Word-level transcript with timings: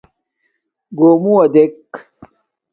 گݸمُݸ 0.97 1.37
دݵک 1.53 1.89